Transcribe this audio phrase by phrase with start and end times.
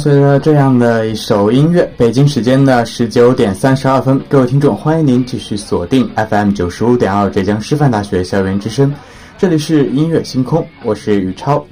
[0.00, 8.90] 随着这样的一首音乐，北京时间的十九点三十二分，各位听众，欢迎您继续锁定 FM 九十五点二浙江师范大学校园之声，
[9.36, 11.62] 这里是音乐星空，我是宇超。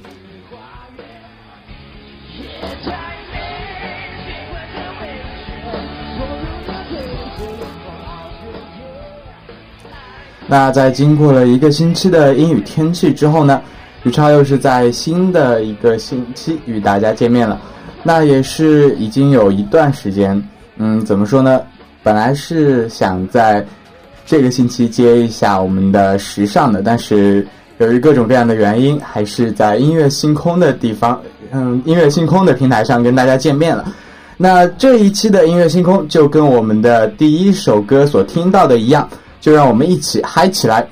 [10.45, 13.59] 那在经过了一个星期的阴雨天气之后呢，
[14.03, 17.59] 宇超又是在新的一个星期与大家见面了。
[18.03, 20.41] 那也是已经有一段时间，
[20.77, 21.61] 嗯，怎么说呢？
[22.01, 23.65] 本来是想在
[24.25, 27.45] 这个星期接一下我们的时尚的，但是
[27.79, 31.21] 由于各种各样的原因，还是在音乐星空的地方，
[31.51, 33.85] 嗯，音乐星空的平台上跟大家见面了。
[34.37, 39.07] 那这一期的音乐星空就跟我们的第一首歌所听到的一样，
[39.41, 40.87] 就让我们一起嗨起来。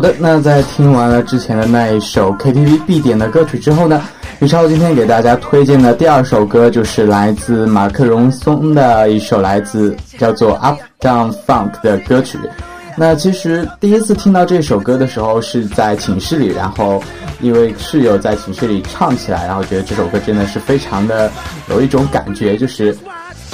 [0.00, 4.02] 好的，那在听完了之前的那一首 KTV 必点的歌曲之后呢，
[4.38, 12.38] 宇超今天给大家推荐的第二首歌就是来自马克荣松的一首来自叫做 Up Down Funk 的歌曲。
[12.96, 17.02] 那其实第一次听到这首歌的时候是在寝室里，然后
[17.42, 21.30] 一位室友在寝室里唱起来，然后觉得这首歌真的是非常的
[21.68, 22.96] 有一种感觉，就是。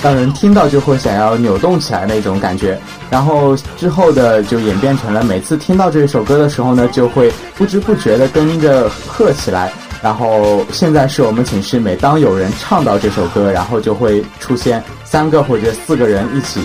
[0.02, 2.78] 让人听到就会想要扭动起来那种感觉，
[3.10, 9.72] 然后之后的就演变成了每次听到这首歌的时候呢，就会不知不觉的跟着喝起来。
[10.02, 16.60] 然后现在是我们寝室每当有人唱到这首歌，然后就会出现三个或者四个人一起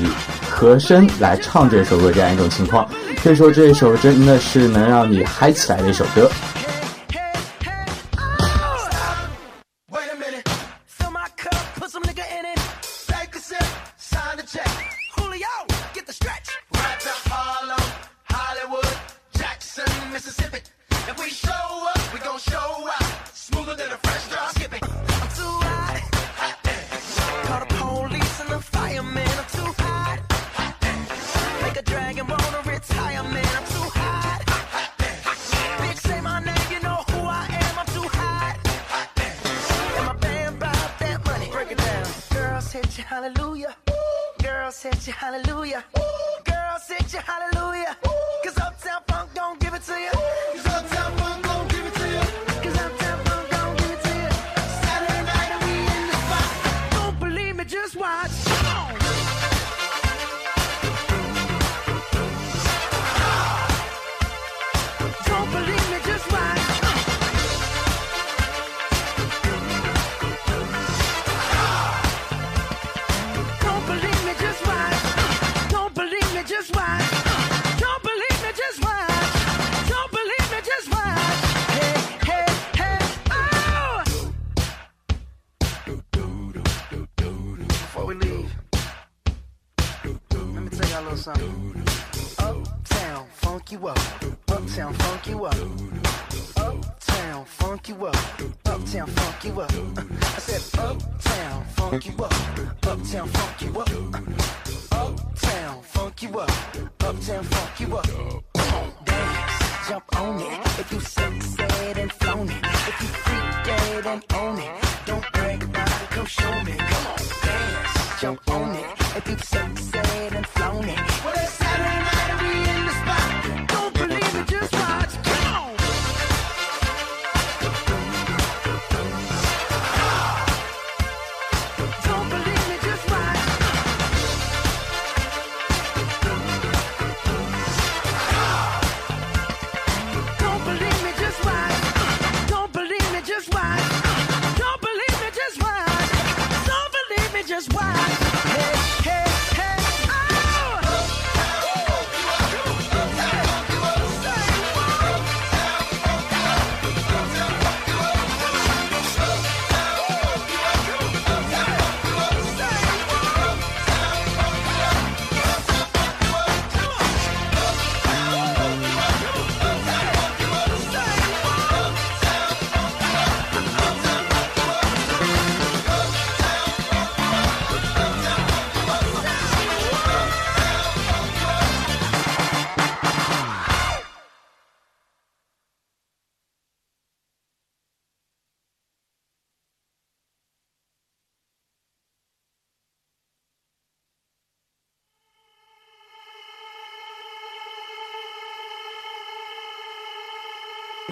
[0.49, 2.87] 和声来唱这首歌这样一种情况。
[3.23, 6.29] 所以说这一首真的是能让你嗨起来的一首歌。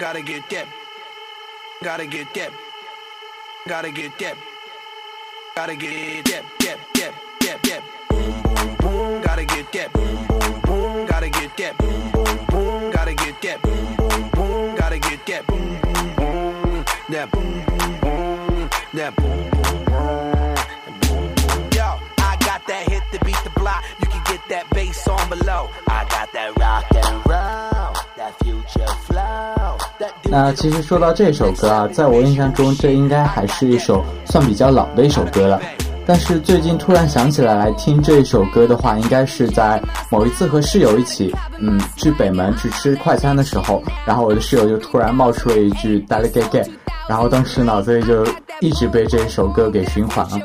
[0.00, 0.66] Gotta get that.
[1.82, 2.50] Gotta get that.
[3.68, 4.34] Gotta get that.
[5.54, 6.42] Gotta get that.
[6.60, 6.78] That.
[6.94, 7.14] That.
[7.40, 7.62] That.
[7.62, 7.82] That.
[8.08, 9.20] Boom boom boom.
[9.20, 9.92] Gotta get that.
[9.92, 11.06] Boom boom boom.
[11.06, 11.76] Gotta get that.
[11.76, 12.90] Boom boom boom.
[12.90, 13.62] Gotta get that.
[13.62, 14.74] Boom boom boom.
[14.76, 15.46] Gotta get that.
[15.46, 16.84] Boom boom boom.
[17.10, 18.70] That boom boom boom.
[18.94, 20.56] That boom boom boom.
[21.76, 23.84] Yo, I got that hit to beat the block.
[24.00, 25.68] You can get that bass on below.
[25.88, 27.29] I got that rock and roll.
[30.30, 35.60] 那其实说到这首歌啊，在我印象中，这应该还是一首算比较老的一首歌了。
[36.06, 46.70] 但是最近突然想起来来听这首歌的话，应该是在某一次和室友一起，嗯，去北门去吃快餐的时候，然后我的室友就突然冒出了一句 d a l g a g a
[47.08, 48.24] 然后当时脑子里就
[48.60, 50.38] 一直被这首歌给循环了。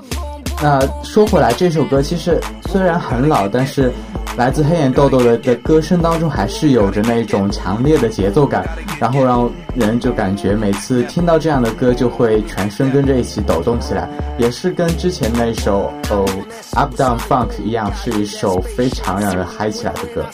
[0.63, 2.39] 那说回来，这首歌其实
[2.71, 3.91] 虽然很老，但是。
[4.37, 8.67] 来自黑眼豆豆的的歌声当中，还是有着那种强烈的节奏感，
[8.99, 16.25] 然后让人就感觉每次听到这样的歌，就会全身跟着一起抖动起来，也是跟之前那首哦
[16.73, 20.25] Up Down Funk 一样，是一首非常让人嗨起来的歌。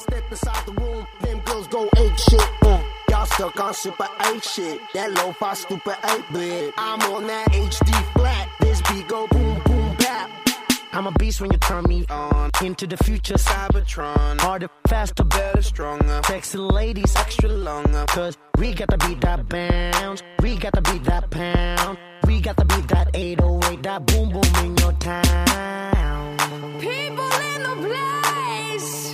[3.41, 4.79] stuck on super 8 shit.
[4.93, 6.73] That low fi stupid 8 bit.
[6.77, 8.47] I'm on that HD flat.
[8.59, 9.60] This beat go boom boom.
[10.93, 12.51] I'm a beast when you turn me on.
[12.61, 14.41] Into the future, Cybertron.
[14.41, 16.21] Harder, faster, better, stronger.
[16.25, 18.05] Sexy ladies, extra longer.
[18.09, 20.21] Cause we got to beat that bounce.
[20.41, 21.97] We got to beat that pound.
[22.27, 26.37] We got to beat that 808, that boom boom in your town.
[26.79, 29.13] People in the place.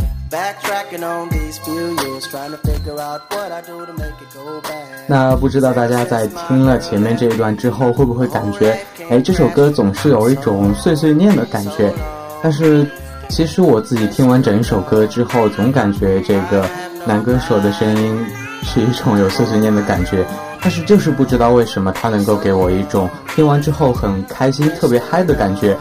[0.31, 4.33] Backtracking on these few years, trying to figure out what I do to make it
[4.33, 5.03] go bad.
[5.05, 11.93] 那不知道大家在听了前面这一段之后，会不会感觉，哎，这首歌总是有一种碎碎念的感觉？
[12.41, 12.87] 但是，
[13.27, 16.65] 其实我自己听完整首歌之后，总感觉这个
[17.05, 18.25] 男歌手的声音
[18.63, 20.25] 是一种有碎碎念的感觉。
[20.61, 25.77] 但是就是不知道为什么他能够给我一种听完之后很开心、特别嗨的感觉。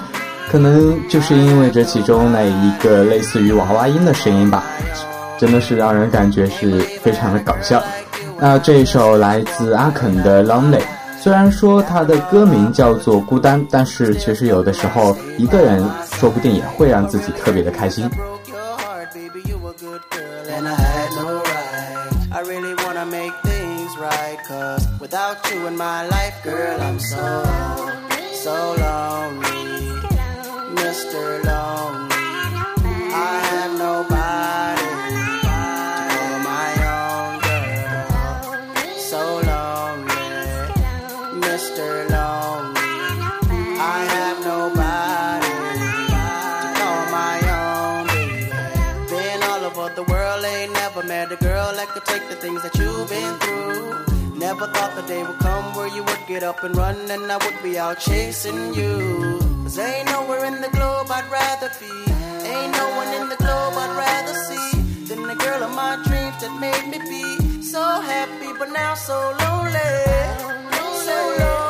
[0.50, 4.64] 可能就是因为这其中那一个类似于娃娃音的声音吧，
[5.38, 7.80] 真的是让人感觉是非常的搞笑。
[8.36, 10.78] 那这一首来自阿肯的《Lonely》，
[11.20, 15.88] 虽然说它的歌名叫做《孤单》，但是其实有的时候一个人
[16.18, 18.10] 说不定也会让自己特别的开心。
[25.00, 27.44] without you in my life, girl, I'm so,
[28.32, 29.59] so lonely.
[30.90, 31.44] Mr.
[31.44, 32.16] Lonely.
[33.14, 38.96] I have nobody to call my own girl.
[38.98, 40.26] So lonely,
[41.46, 41.86] Mr.
[42.10, 42.90] Lonely.
[43.78, 48.50] I have nobody to call my own baby.
[49.10, 52.64] Been all over the world, ain't never met a girl that could take the things
[52.64, 54.36] that you've been through.
[54.36, 57.36] Never thought the day would come where you would get up and run and I
[57.36, 59.49] would be out chasing you.
[59.70, 61.86] Cause ain't nowhere in the globe I'd rather be.
[61.86, 66.34] Ain't no one in the globe I'd rather see than the girl of my dreams
[66.42, 69.78] that made me be so happy, but now so lonely.
[71.04, 71.69] So lonely.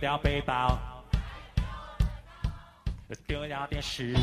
[0.00, 0.78] 掉背包，
[3.26, 4.14] 丢掉电视，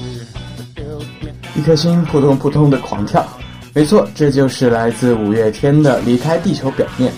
[1.56, 3.24] 一颗心扑通扑通的狂跳。
[3.76, 7.14] 没错，这就是来自五月天的《离开地球表面》。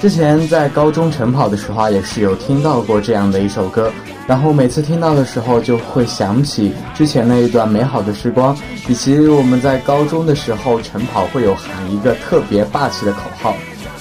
[0.00, 3.92] 之前在高中晨跑的时候啊，也是有听到过这样的一首歌，
[4.26, 8.56] 然后每次听到的时候，就会想起之前那一段美好的时光，
[8.88, 13.54] 以及我们在高中的时候晨跑会有喊一个特别霸气的口号，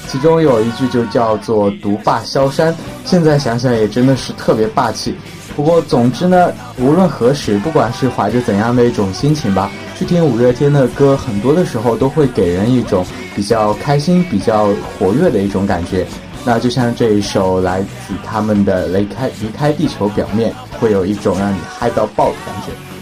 [0.08, 5.16] 其中有一句就叫做“独霸萧山”，现在想想也真的是特别霸气。
[5.56, 16.06] 不过，总之呢，无论何时，不管是怀着怎样的一种心情吧，去听五月天的歌，很多的时候都会给人一种比较开心、比较活跃的一种感觉。
[16.46, 22.93] 那就像这一首来自他们的《离开离开地球表面》，会有一种让你嗨到爆的感觉。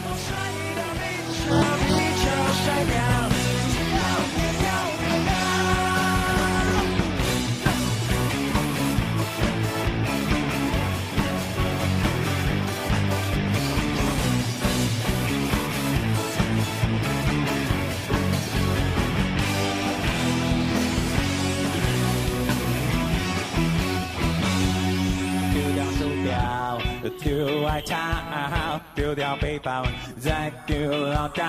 [29.32, 29.86] 掉背包，
[30.20, 30.76] 再丢
[31.08, 31.46] 老道，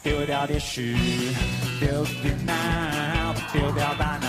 [0.00, 0.94] 丢掉电视，
[1.80, 1.88] 丢
[2.22, 2.54] 电脑，
[3.52, 4.28] 丢掉大脑，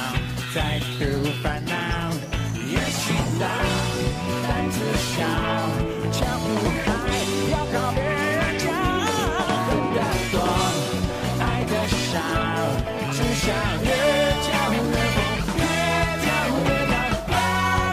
[0.51, 1.08] 再丢
[1.43, 1.73] 烦恼。
[2.67, 3.45] 也许到
[4.47, 5.21] 带着笑，
[6.12, 6.45] 跳不
[6.84, 6.86] 开，
[7.51, 8.65] 要靠别人教。
[9.67, 9.99] 恨的
[10.32, 10.36] 多，
[11.39, 12.17] 爱的少，
[13.12, 13.88] 只想越
[14.41, 14.75] 跳越
[15.13, 15.17] 疯，
[15.56, 15.62] 越
[16.23, 16.25] 跳
[16.65, 16.93] 越高，
[17.28, 17.32] 把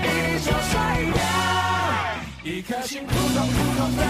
[0.00, 0.06] 地
[0.40, 0.72] 球甩
[1.12, 1.20] 掉。
[2.44, 4.02] 一颗心扑通扑通的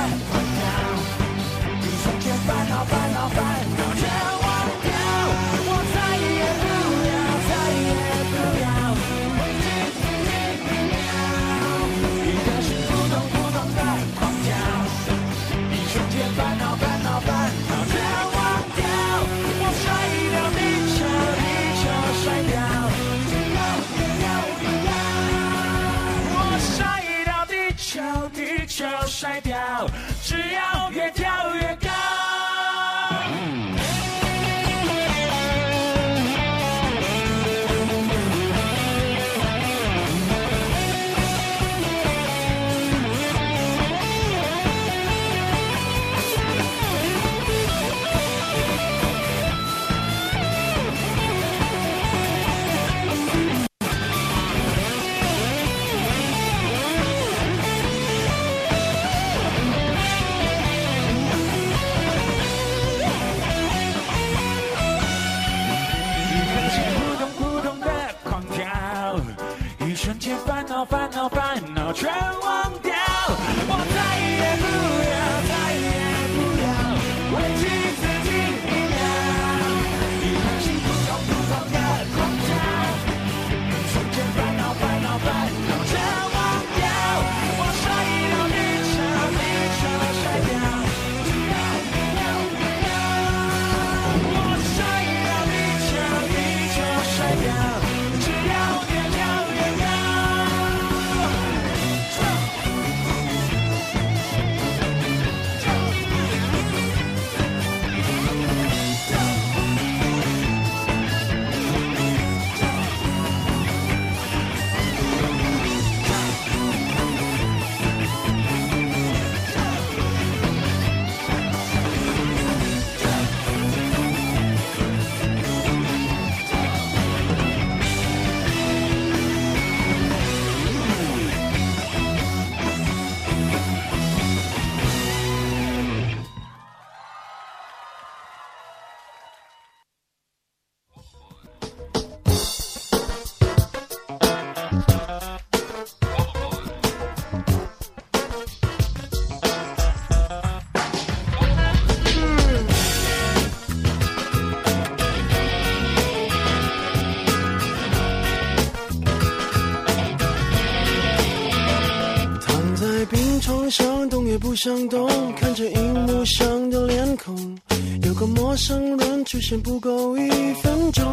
[164.63, 167.59] 动也不想动，看着荧幕上的脸孔，
[168.05, 170.31] 有个陌生人出现不够一
[170.63, 171.05] 分钟。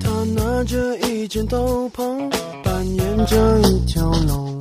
[0.00, 2.30] 他拿着一件斗篷，
[2.62, 4.60] 扮演着一条龙，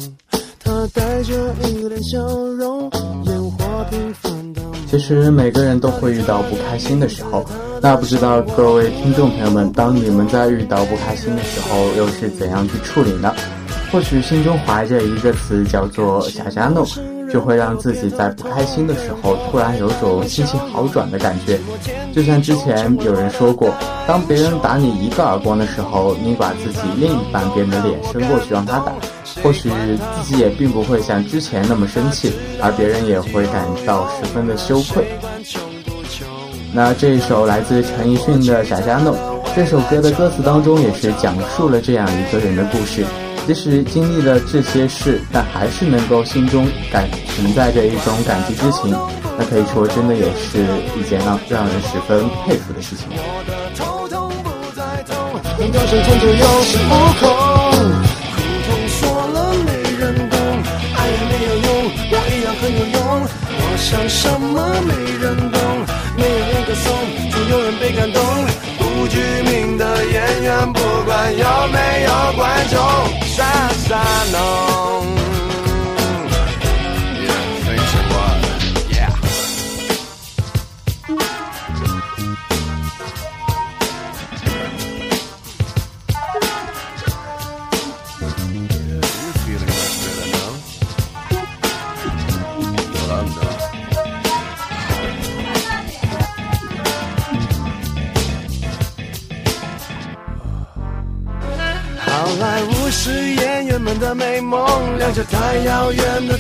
[0.60, 2.90] 他带着一脸笑容，
[3.26, 4.62] 演活平凡的。
[4.90, 7.46] 其实每个人都会遇到不开心的时候，
[7.82, 13.34] 那不知道各位听众朋友们，当你们在遇到不开心的时候，又是怎样去处理呢？
[13.92, 16.86] 或许心中怀着一个词叫做“假假弄”，
[17.30, 21.60] 就会让自己在不开心的时候突然有种心情好转的感觉。
[22.14, 23.74] 就像之前有人说过，
[24.08, 28.94] 当别人打你一个耳光的时候，你把自己另一半边的脸伸过去让他打，
[29.44, 35.06] 或许自己也并不会像之前那么生气，而别人也会感到十分的羞愧。
[36.74, 39.14] 那这一首来自陈奕迅的《傻傻弄》，
[39.54, 43.06] 这首歌的歌词当中也是讲述了这样一个人的故事。
[43.48, 48.96] 即使经历了这些事，但还是能够心中感存在着一种感激之情，
[49.38, 50.66] 那可以说真的也是
[50.98, 53.08] 一件让让人十分佩服的事情。
[63.78, 65.60] 想什么没人懂，
[66.16, 66.94] 没有人歌颂，
[67.32, 68.22] 总有人被感动。
[68.78, 71.61] 不具名的演员，不管有，
[74.22, 74.71] 傻弄。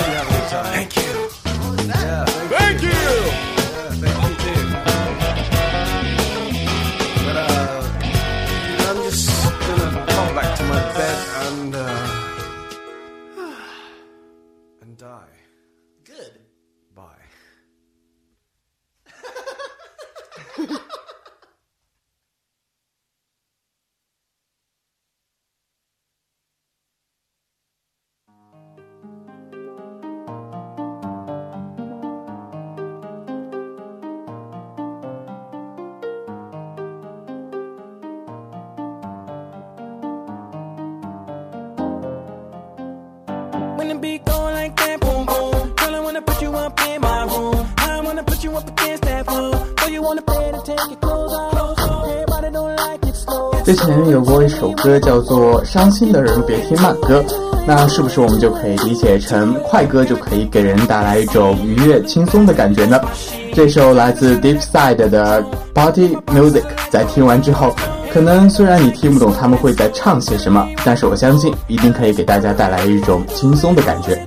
[0.00, 0.37] you
[54.58, 57.22] 首歌叫做《伤心的人别听慢歌》，
[57.64, 63.00] 那是不是我们就可以理解成快歌就可以给人带来一种愉悦、轻松的感觉呢？
[63.54, 67.72] 这首来自 Deep Side 的 Party Music，在听完之后，
[68.12, 74.20] 可能虽然你听不懂他们会在唱些什么，但是我相信一定可以给大家带来一种轻松的感觉。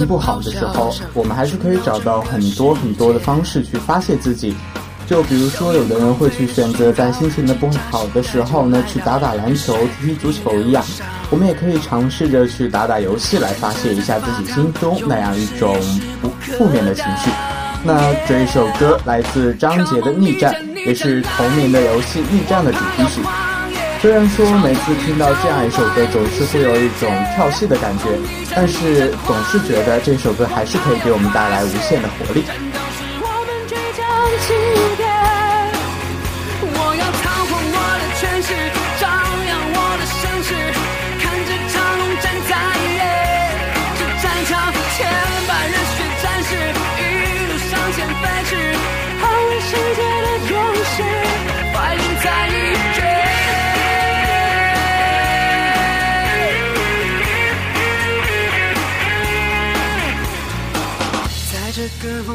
[0.00, 4.54] 情不好的时候，我们还是可以找到很多很多的方式去发泄自己。
[5.06, 10.82] 就比如说，有的人会去选择在心情的不好的时候呢，去打打篮球、踢踢足球一样。
[11.30, 15.76] 我们也可以尝试着去打打游戏来发泄一下自己心中那样一种
[16.22, 17.30] 不负面的情绪。
[17.82, 20.54] 那这一首歌来自张杰的《逆战》，
[20.86, 23.20] 也是同名的游戏《逆战》的主题曲。
[24.00, 28.04] 虽然说每次听到这样一首歌，总是会有一种跳戏的感觉，
[28.56, 32.42] 但是总是觉得这首歌还是可以给我们带来无限的活力。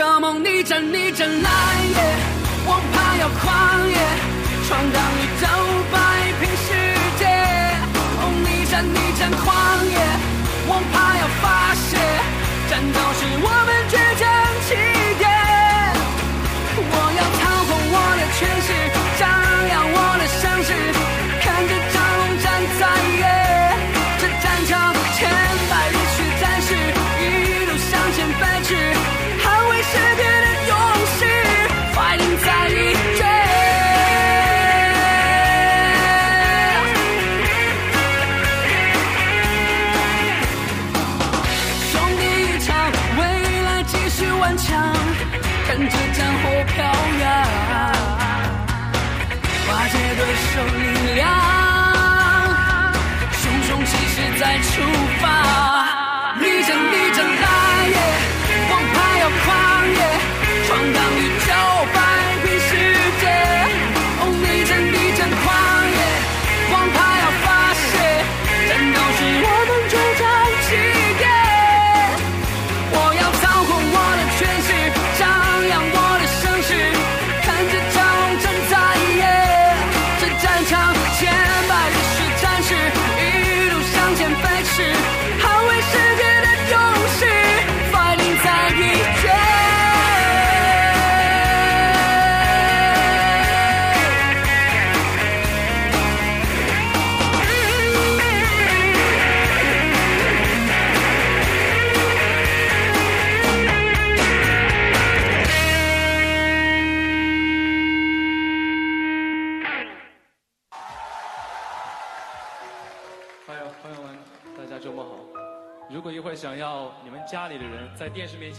[0.00, 1.50] Come on，逆战逆战来
[1.94, 2.00] 也，
[2.66, 3.98] 王牌要狂野，
[4.66, 5.46] 闯荡宇宙，
[5.92, 5.94] 摆
[6.40, 6.68] 平世
[7.18, 7.22] 界。
[8.16, 9.44] 哦，逆战逆战狂
[9.84, 10.00] 野，
[10.68, 11.98] 王牌要发泄，
[12.70, 14.24] 战斗是我们倔强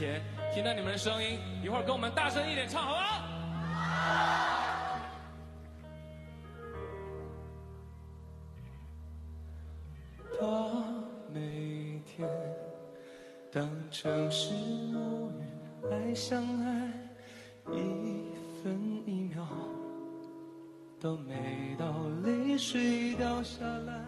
[0.02, 0.20] 前
[0.52, 3.02] 听到你们的声音，一会儿跟我们大声一点唱，好吗？
[10.40, 10.48] 把
[11.32, 12.28] 每天
[13.52, 14.56] 当成是
[14.92, 16.88] 末日来相爱，
[17.72, 18.34] 一
[18.64, 19.48] 分一秒
[21.00, 24.02] 都美到泪水掉下来。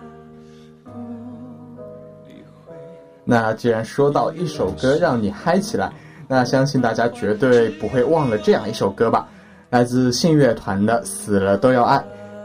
[3.26, 5.92] 那既然说到一首歌让你嗨起来，
[6.28, 9.28] 那相信大家绝对不会忘了这样一首歌吧？
[9.70, 11.98] 来自信乐团的《死了都要爱》。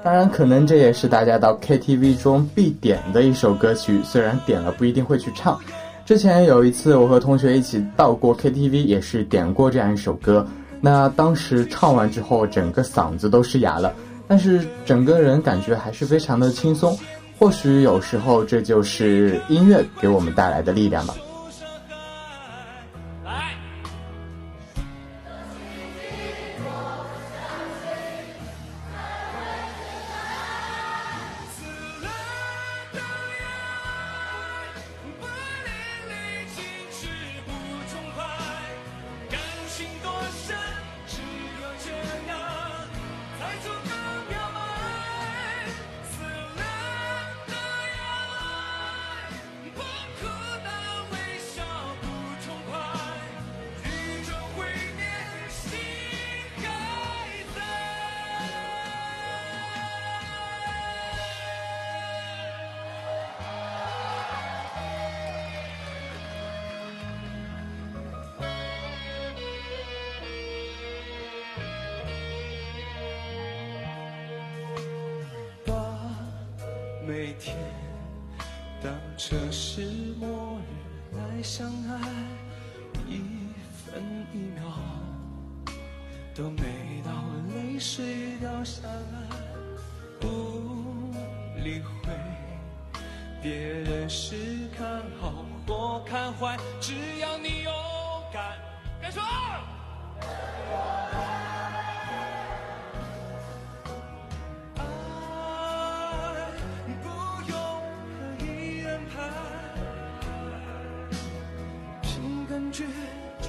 [0.04, 5.58] 当然，可能这也是大家到 KTV 中必点的一首歌曲，虽然点了不一定会去唱。
[6.06, 10.46] 之前有一次，我和同学一起到过 KTV，也是点过这样一首歌。
[10.80, 13.92] 那当时唱完之后，整个嗓子都是哑了，
[14.28, 16.96] 但是整个人感觉还是非常的轻松。
[17.38, 21.14] 或许有时候这就是音乐给我们带来的力量吧。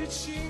[0.10, 0.49] 去亲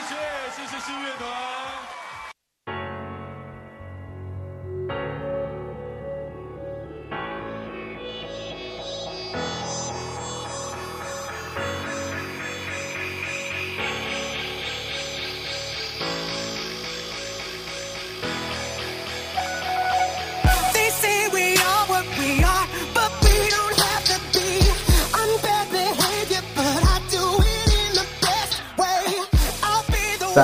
[0.00, 1.59] 谢谢谢谢新乐团。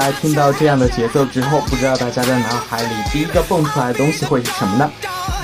[0.07, 4.89] 在听到这样的节奏之后，不知道大家的脑海里第一个蹦出来的东西会是什么呢？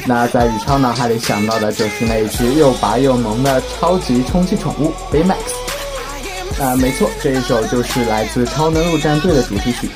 [0.06, 6.62] 那在宇超脑海里想到的就是那一只又白又萌的超级充气宠物 Baymax。
[6.62, 9.90] 啊，没错，这一首就是来自《超能陆战队》的主题曲。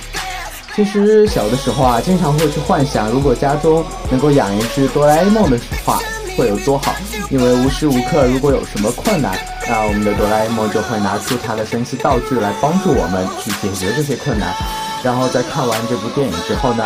[0.75, 6.01] 其实小的时候啊，经常会去幻想，如果家中能够养一只哆啦 A 梦的话，
[6.37, 6.93] 会有多好。
[7.31, 9.39] 因为无时无刻如果有什么困难，
[9.69, 14.55] 那我们的哆啦 A 梦就会拿出他的神奇道具来帮助我们去解决这些困难。
[15.03, 16.85] 然后在看完这部电影之后呢，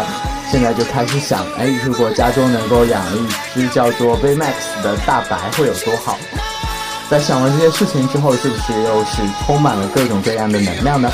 [0.51, 6.17] 现在就开始想，哎，如果家中能够养一只叫做 Baymax 的大白会有多好？
[7.11, 11.11] 在想完这些事情之后，是不是又是充满了各种各样的能量呢？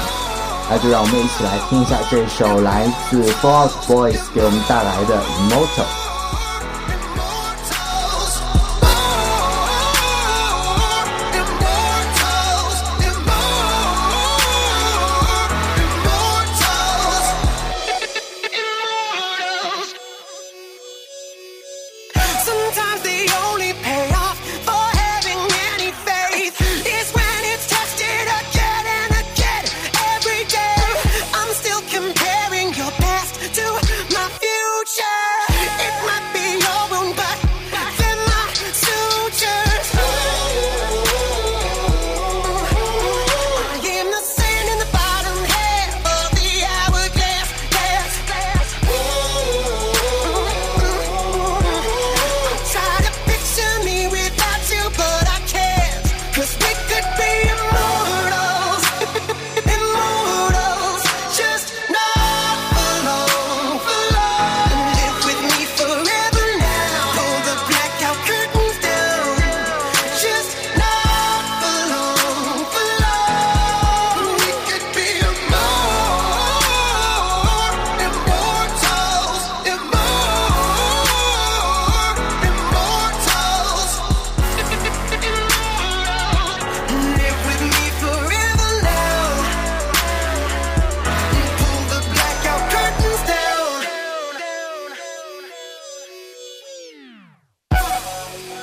[0.69, 5.17] 那就让我们一起来听一下这首来自 Fallout Boys 给我们带来的
[5.49, 6.06] Moto。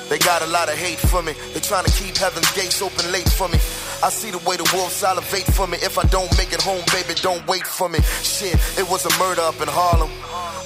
[0.08, 1.32] They got a lot of hate for me.
[1.52, 3.58] They trying to keep heaven's gates open late for me.
[4.04, 5.78] I see the way the wolves salivate for me.
[5.80, 8.00] If I don't make it home, baby, don't wait for me.
[8.20, 10.12] Shit, it was a murder up in Harlem.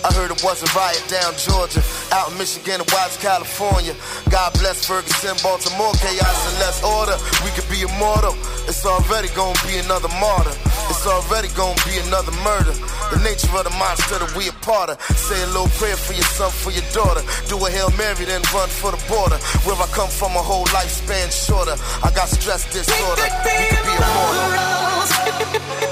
[0.03, 3.95] I heard it was a riot down Georgia, out in Michigan and Watts, California.
[4.31, 7.15] God bless Ferguson, Baltimore, chaos and less order.
[7.47, 8.35] We could be immortal.
[8.67, 10.55] It's already gonna be another martyr.
[10.91, 12.75] It's already gonna be another murder.
[13.11, 15.01] The nature of the monster that we a part of.
[15.17, 17.23] Say a little prayer for your son, for your daughter.
[17.49, 19.39] Do a Hail Mary, then run for the border.
[19.65, 21.77] Where I come from, a whole lifespan shorter.
[22.05, 23.29] I got stress disorder.
[23.45, 25.85] We could be immortal.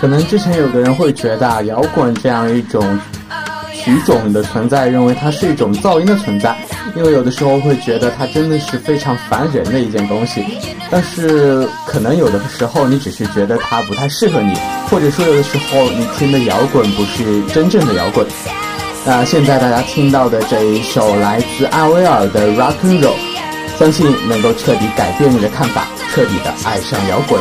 [0.00, 2.98] 可能之前有的人会觉得，摇滚这样一种
[3.74, 6.56] 曲种的存在，认为它是一种噪音的存在，
[6.94, 10.44] 因为有的时候会觉得它真的是非常烦人的一件东西。
[10.88, 14.54] 但是可能有的时候你只是觉得它不太适合你，
[14.88, 18.24] 或者说有的时候你听的摇滚不是真正的摇滚。
[19.04, 23.14] 那现在大家听到的这一首来自阿威尔的《Rock and Roll》，
[23.78, 27.40] 相信能够彻底改变你的看法，彻底的爱上摇滚。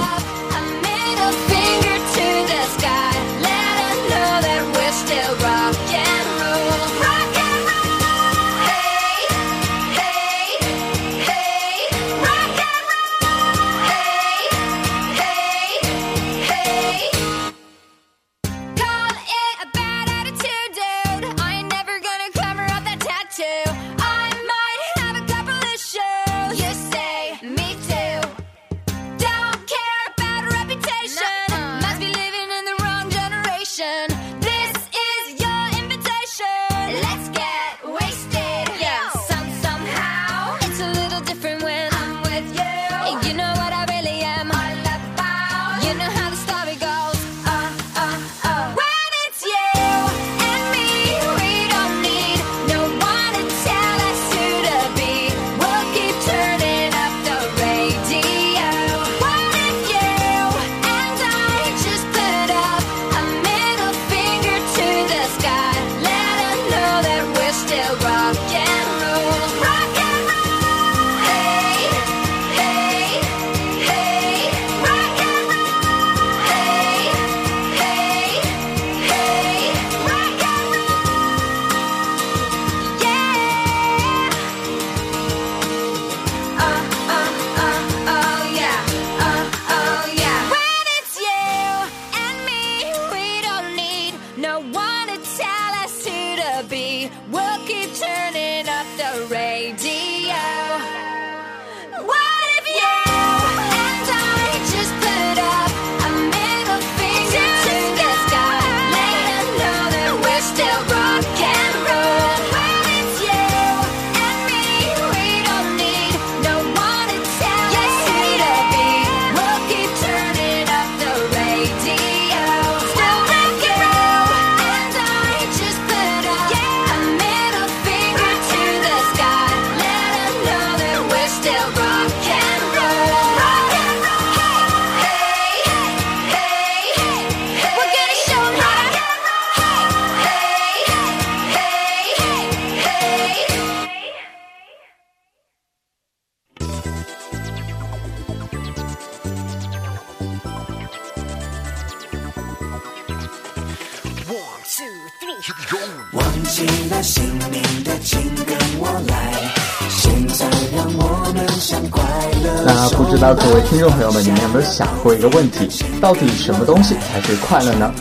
[164.67, 165.69] 想过一个问题？
[166.01, 167.91] 到底什么东西才是快乐呢？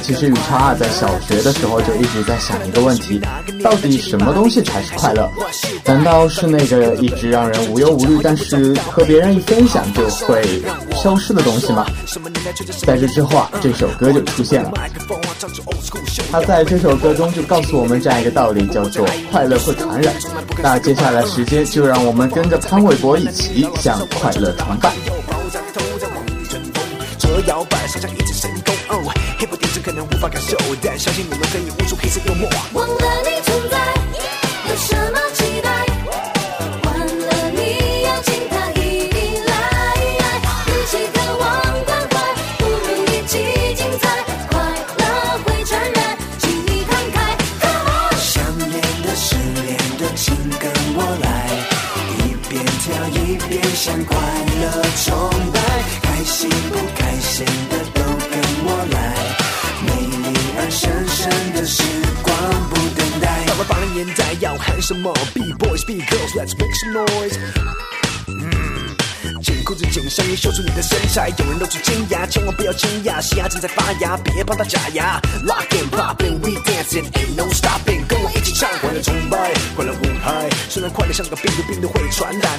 [0.00, 3.20] 其实宇超啊，在小学的时候就一直在想一个问题：
[3.62, 5.30] 到底什么东西才是快乐？
[5.84, 10.62] 难道是那个一直让人无忧无虑，但是和别人一分享就会
[10.94, 11.86] 消失的东西吗？
[12.86, 14.72] 在这之后啊，这首歌就出现了。
[16.30, 20.14] 他在这首歌中就告诉我们这样一个道理，叫做快乐会传染。
[20.62, 24.92] 那接下来时间就让我们跟着潘玮柏一起向快乐崇拜。
[27.46, 28.74] 摇摆，上下一指神功。
[28.88, 29.27] 哦，hip hop 电视
[29.88, 32.46] 可能无法感受，但相信你们可以悟出黑色幽默。
[32.74, 33.78] 忘了你存在，
[34.68, 35.07] 有什
[64.88, 67.36] 什么 b boys b girls let's make some noise
[69.42, 82.58] 紧裤子紧上衣秀出你的身材有人露出尖牙千万不要惊讶嘻哈正在发芽别怕它假牙 Lock and poppin we dancing ain't no stopping 跟我一起唱快乐崇拜快乐无害虽然快乐像个病毒病毒会传染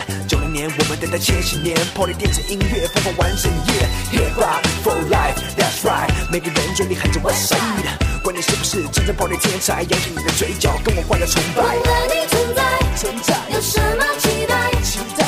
[0.67, 6.09] 我们等待千禧年，Party 电子音乐疯狂完整夜，Hip hop for life, that's right。
[6.29, 11.63] 每个人嘴里喊着 What's up，管你是不是真正 Party 天才，扬起你的嘴角，跟我快乐崇拜。
[11.63, 12.63] 忘了你存在，
[12.97, 14.81] 存在有什么期待？
[14.83, 15.18] 期待。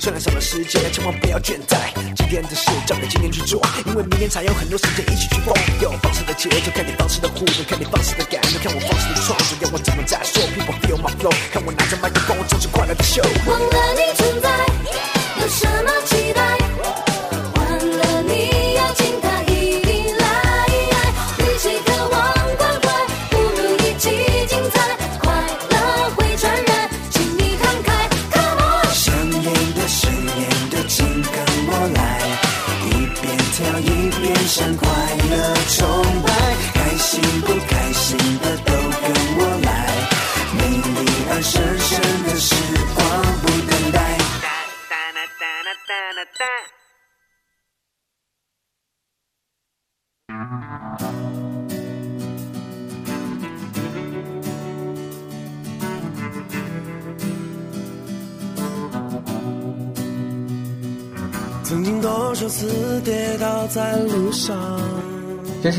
[0.00, 1.76] 虽然少了时间，千万不要倦怠。
[2.16, 5.54] 今天的事交给今天去做，因为明天才有很多时间一起去疯。
[5.82, 13.69] 有放肆的节奏，看你放肆的互动，看你放肆的感动，看我放肆的创作，要我怎么再说？People feel my flow，看我拿着麦克风，唱出快乐的 show。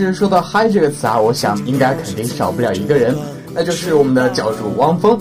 [0.01, 3.15] 其实说到“嗨”这个词啊，我想应该肯定少不了一个人，
[3.53, 5.15] 那就是我们的教主汪峰。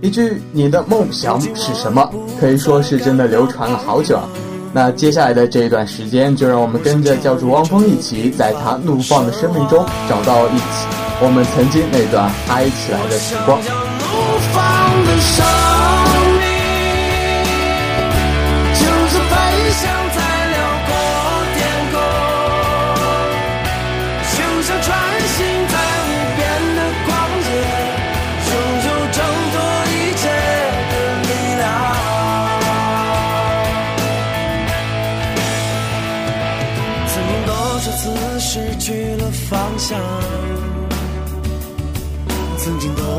[0.00, 2.10] 一句“你的梦想是什么”，
[2.40, 4.28] 可以说是真的流传了好久啊。
[4.72, 10.64] 那接下来的这一段时间，就让我们跟着教主汪峰一起，在他怒放的生命中找到一起
[11.22, 13.60] 我们曾经那段嗨起来的时光。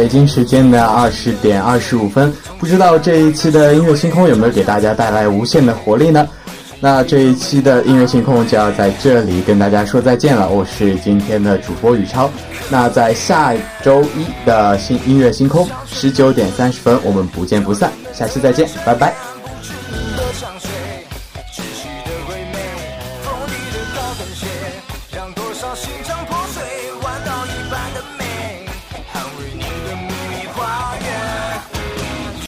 [0.00, 6.26] 北京时间的二十点二十五分，不知道这一期的音乐星空有没有给大家带来无限的活力呢？
[6.80, 10.48] 那这一期的音乐星空就要在这里跟大家说再见了。
[10.48, 12.30] 我是今天的主播宇超。
[12.70, 17.92] 那在下周一的新音乐星空十九点三十分，我们不见不散。
[18.14, 19.29] 下期再见，拜拜。